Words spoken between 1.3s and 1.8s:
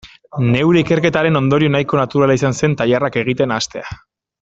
ondorio